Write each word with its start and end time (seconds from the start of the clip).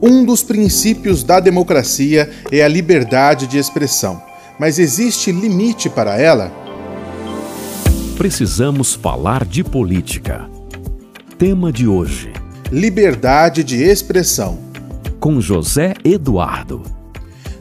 Um 0.00 0.24
dos 0.24 0.44
princípios 0.44 1.24
da 1.24 1.40
democracia 1.40 2.30
é 2.52 2.62
a 2.62 2.68
liberdade 2.68 3.48
de 3.48 3.58
expressão. 3.58 4.22
Mas 4.58 4.78
existe 4.78 5.32
limite 5.32 5.90
para 5.90 6.16
ela? 6.20 6.52
Precisamos 8.16 8.94
falar 8.94 9.44
de 9.44 9.64
política. 9.64 10.48
Tema 11.36 11.72
de 11.72 11.88
hoje: 11.88 12.32
Liberdade 12.70 13.64
de 13.64 13.82
expressão. 13.82 14.58
Com 15.18 15.40
José 15.40 15.94
Eduardo. 16.04 16.97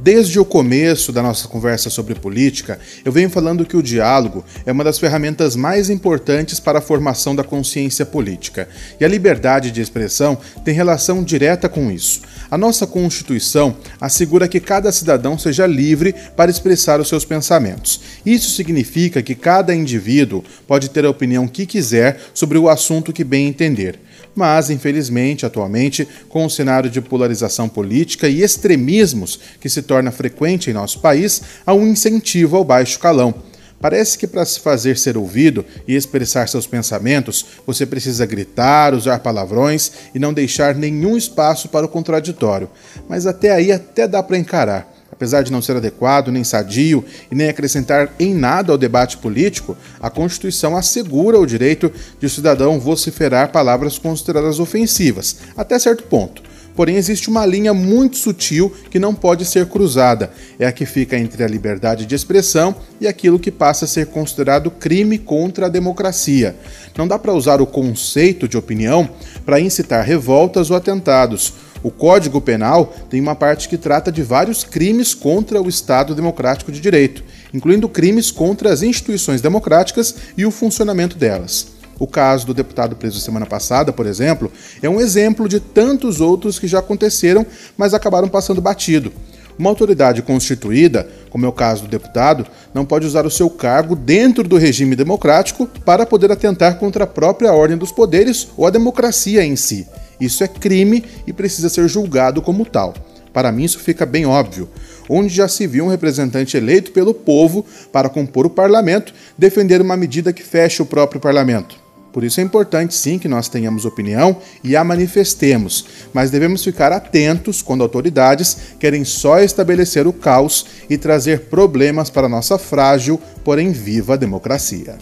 Desde 0.00 0.38
o 0.38 0.44
começo 0.44 1.10
da 1.10 1.20
nossa 1.20 1.48
conversa 1.48 1.90
sobre 1.90 2.14
política, 2.14 2.78
eu 3.04 3.10
venho 3.10 3.28
falando 3.28 3.66
que 3.66 3.76
o 3.76 3.82
diálogo 3.82 4.44
é 4.64 4.70
uma 4.70 4.84
das 4.84 4.96
ferramentas 4.96 5.56
mais 5.56 5.90
importantes 5.90 6.60
para 6.60 6.78
a 6.78 6.82
formação 6.82 7.34
da 7.34 7.42
consciência 7.42 8.06
política. 8.06 8.68
E 9.00 9.04
a 9.04 9.08
liberdade 9.08 9.72
de 9.72 9.80
expressão 9.80 10.38
tem 10.64 10.72
relação 10.72 11.24
direta 11.24 11.68
com 11.68 11.90
isso. 11.90 12.22
A 12.48 12.56
nossa 12.56 12.86
Constituição 12.86 13.76
assegura 14.00 14.46
que 14.46 14.60
cada 14.60 14.92
cidadão 14.92 15.36
seja 15.36 15.66
livre 15.66 16.14
para 16.36 16.50
expressar 16.50 17.00
os 17.00 17.08
seus 17.08 17.24
pensamentos. 17.24 18.00
Isso 18.24 18.50
significa 18.50 19.20
que 19.20 19.34
cada 19.34 19.74
indivíduo 19.74 20.44
pode 20.66 20.90
ter 20.90 21.04
a 21.04 21.10
opinião 21.10 21.48
que 21.48 21.66
quiser 21.66 22.20
sobre 22.32 22.56
o 22.56 22.68
assunto 22.68 23.12
que 23.12 23.24
bem 23.24 23.48
entender 23.48 23.98
mas, 24.38 24.70
infelizmente, 24.70 25.44
atualmente, 25.44 26.06
com 26.28 26.44
o 26.44 26.50
cenário 26.50 26.88
de 26.88 27.00
polarização 27.00 27.68
política 27.68 28.28
e 28.28 28.40
extremismos 28.40 29.40
que 29.60 29.68
se 29.68 29.82
torna 29.82 30.12
frequente 30.12 30.70
em 30.70 30.72
nosso 30.72 31.00
país, 31.00 31.42
há 31.66 31.74
um 31.74 31.84
incentivo 31.84 32.56
ao 32.56 32.62
baixo 32.62 33.00
calão. 33.00 33.34
Parece 33.80 34.16
que 34.16 34.28
para 34.28 34.44
se 34.44 34.60
fazer 34.60 34.96
ser 34.96 35.16
ouvido 35.16 35.64
e 35.88 35.96
expressar 35.96 36.48
seus 36.48 36.68
pensamentos, 36.68 37.44
você 37.66 37.84
precisa 37.84 38.24
gritar, 38.26 38.94
usar 38.94 39.18
palavrões 39.18 39.90
e 40.14 40.20
não 40.20 40.32
deixar 40.32 40.74
nenhum 40.74 41.16
espaço 41.16 41.68
para 41.68 41.86
o 41.86 41.88
contraditório. 41.88 42.70
Mas 43.08 43.26
até 43.26 43.50
aí 43.50 43.72
até 43.72 44.06
dá 44.06 44.22
para 44.22 44.38
encarar. 44.38 44.97
Apesar 45.18 45.42
de 45.42 45.50
não 45.50 45.60
ser 45.60 45.76
adequado, 45.76 46.30
nem 46.30 46.44
sadio 46.44 47.04
e 47.28 47.34
nem 47.34 47.48
acrescentar 47.48 48.14
em 48.20 48.32
nada 48.32 48.70
ao 48.70 48.78
debate 48.78 49.16
político, 49.16 49.76
a 50.00 50.08
Constituição 50.08 50.76
assegura 50.76 51.40
o 51.40 51.44
direito 51.44 51.90
de 52.20 52.26
o 52.26 52.30
cidadão 52.30 52.78
vociferar 52.78 53.50
palavras 53.50 53.98
consideradas 53.98 54.60
ofensivas, 54.60 55.38
até 55.56 55.76
certo 55.76 56.04
ponto. 56.04 56.40
Porém, 56.76 56.94
existe 56.94 57.28
uma 57.28 57.44
linha 57.44 57.74
muito 57.74 58.16
sutil 58.16 58.72
que 58.88 59.00
não 59.00 59.12
pode 59.12 59.44
ser 59.44 59.66
cruzada. 59.66 60.30
É 60.60 60.66
a 60.68 60.70
que 60.70 60.86
fica 60.86 61.18
entre 61.18 61.42
a 61.42 61.48
liberdade 61.48 62.06
de 62.06 62.14
expressão 62.14 62.72
e 63.00 63.08
aquilo 63.08 63.40
que 63.40 63.50
passa 63.50 63.84
a 63.84 63.88
ser 63.88 64.06
considerado 64.06 64.70
crime 64.70 65.18
contra 65.18 65.66
a 65.66 65.68
democracia. 65.68 66.54
Não 66.96 67.08
dá 67.08 67.18
para 67.18 67.34
usar 67.34 67.60
o 67.60 67.66
conceito 67.66 68.46
de 68.46 68.56
opinião 68.56 69.10
para 69.44 69.58
incitar 69.58 70.04
revoltas 70.04 70.70
ou 70.70 70.76
atentados 70.76 71.52
o 71.82 71.90
Código 71.90 72.40
Penal 72.40 72.92
tem 73.08 73.20
uma 73.20 73.34
parte 73.34 73.68
que 73.68 73.76
trata 73.76 74.10
de 74.10 74.22
vários 74.22 74.64
crimes 74.64 75.14
contra 75.14 75.60
o 75.60 75.68
Estado 75.68 76.14
Democrático 76.14 76.72
de 76.72 76.80
Direito, 76.80 77.22
incluindo 77.52 77.88
crimes 77.88 78.30
contra 78.30 78.72
as 78.72 78.82
instituições 78.82 79.40
democráticas 79.40 80.14
e 80.36 80.44
o 80.44 80.50
funcionamento 80.50 81.16
delas. 81.16 81.78
O 81.98 82.06
caso 82.06 82.46
do 82.46 82.54
deputado 82.54 82.94
preso 82.94 83.20
semana 83.20 83.46
passada, 83.46 83.92
por 83.92 84.06
exemplo, 84.06 84.52
é 84.80 84.88
um 84.88 85.00
exemplo 85.00 85.48
de 85.48 85.58
tantos 85.58 86.20
outros 86.20 86.58
que 86.58 86.68
já 86.68 86.78
aconteceram, 86.78 87.44
mas 87.76 87.92
acabaram 87.92 88.28
passando 88.28 88.60
batido. 88.60 89.12
Uma 89.58 89.70
autoridade 89.70 90.22
constituída, 90.22 91.08
como 91.30 91.44
é 91.44 91.48
o 91.48 91.52
caso 91.52 91.82
do 91.82 91.88
deputado, 91.88 92.46
não 92.72 92.84
pode 92.84 93.04
usar 93.04 93.26
o 93.26 93.30
seu 93.30 93.50
cargo 93.50 93.96
dentro 93.96 94.44
do 94.44 94.56
regime 94.56 94.94
democrático 94.94 95.66
para 95.84 96.06
poder 96.06 96.30
atentar 96.30 96.78
contra 96.78 97.02
a 97.02 97.08
própria 97.08 97.52
ordem 97.52 97.76
dos 97.76 97.90
poderes 97.90 98.46
ou 98.56 98.68
a 98.68 98.70
democracia 98.70 99.44
em 99.44 99.56
si. 99.56 99.88
Isso 100.20 100.42
é 100.42 100.48
crime 100.48 101.04
e 101.26 101.32
precisa 101.32 101.68
ser 101.68 101.88
julgado 101.88 102.42
como 102.42 102.64
tal. 102.64 102.94
Para 103.32 103.52
mim, 103.52 103.64
isso 103.64 103.78
fica 103.78 104.04
bem 104.04 104.26
óbvio. 104.26 104.68
Onde 105.08 105.34
já 105.34 105.48
se 105.48 105.66
viu 105.66 105.84
um 105.84 105.88
representante 105.88 106.56
eleito 106.56 106.92
pelo 106.92 107.14
povo 107.14 107.64
para 107.92 108.08
compor 108.08 108.46
o 108.46 108.50
parlamento 108.50 109.14
defender 109.36 109.80
uma 109.80 109.96
medida 109.96 110.32
que 110.32 110.42
feche 110.42 110.82
o 110.82 110.86
próprio 110.86 111.20
parlamento. 111.20 111.88
Por 112.12 112.24
isso 112.24 112.40
é 112.40 112.42
importante 112.42 112.94
sim 112.94 113.18
que 113.18 113.28
nós 113.28 113.48
tenhamos 113.48 113.84
opinião 113.84 114.38
e 114.64 114.74
a 114.74 114.82
manifestemos, 114.82 115.84
mas 116.12 116.30
devemos 116.30 116.64
ficar 116.64 116.90
atentos 116.90 117.60
quando 117.62 117.82
autoridades 117.82 118.56
querem 118.80 119.04
só 119.04 119.38
estabelecer 119.40 120.06
o 120.06 120.12
caos 120.12 120.66
e 120.88 120.96
trazer 120.96 121.42
problemas 121.42 122.08
para 122.08 122.28
nossa 122.28 122.58
frágil, 122.58 123.20
porém 123.44 123.72
viva 123.72 124.16
democracia. 124.16 124.98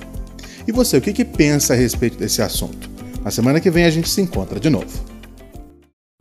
E 0.67 0.73
você, 0.73 0.97
o 0.97 1.01
que, 1.01 1.13
que 1.13 1.25
pensa 1.25 1.75
a 1.75 1.77
respeito 1.77 2.19
desse 2.19 2.43
assunto? 2.43 2.91
Na 3.23 3.31
semana 3.31 3.61
que 3.61 3.71
vem 3.71 3.85
a 3.85 3.91
gente 3.91 4.09
se 4.09 4.21
encontra 4.21 4.59
de 4.59 4.69
novo. 4.69 5.06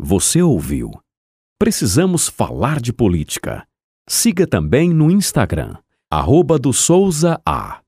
Você 0.07 0.39
ouviu? 0.39 0.91
Precisamos 1.59 2.27
falar 2.27 2.79
de 2.79 2.93
política. 2.93 3.65
Siga 4.07 4.45
também 4.45 4.93
no 4.93 5.09
Instagram, 5.09 5.77
arroba 6.11 6.59
do 6.59 6.71
Souza 6.71 7.41
A. 7.43 7.81